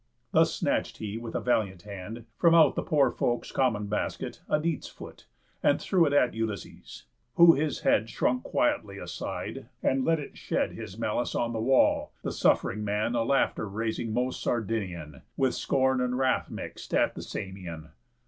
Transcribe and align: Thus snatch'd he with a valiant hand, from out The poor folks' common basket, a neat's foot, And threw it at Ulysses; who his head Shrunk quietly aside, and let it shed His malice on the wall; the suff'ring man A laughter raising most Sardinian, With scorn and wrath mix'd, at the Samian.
Thus 0.31 0.51
snatch'd 0.51 0.97
he 0.97 1.19
with 1.19 1.35
a 1.35 1.39
valiant 1.39 1.83
hand, 1.83 2.25
from 2.35 2.55
out 2.55 2.73
The 2.73 2.81
poor 2.81 3.11
folks' 3.11 3.51
common 3.51 3.85
basket, 3.85 4.41
a 4.49 4.59
neat's 4.59 4.87
foot, 4.87 5.27
And 5.61 5.79
threw 5.79 6.07
it 6.07 6.11
at 6.13 6.33
Ulysses; 6.33 7.03
who 7.35 7.53
his 7.53 7.81
head 7.81 8.09
Shrunk 8.09 8.41
quietly 8.41 8.97
aside, 8.97 9.69
and 9.83 10.03
let 10.03 10.19
it 10.19 10.35
shed 10.39 10.71
His 10.71 10.97
malice 10.97 11.35
on 11.35 11.53
the 11.53 11.59
wall; 11.61 12.13
the 12.23 12.31
suff'ring 12.31 12.81
man 12.83 13.13
A 13.13 13.21
laughter 13.21 13.69
raising 13.69 14.11
most 14.11 14.41
Sardinian, 14.41 15.21
With 15.37 15.53
scorn 15.53 16.01
and 16.01 16.17
wrath 16.17 16.49
mix'd, 16.49 16.95
at 16.95 17.13
the 17.13 17.21
Samian. 17.21 17.91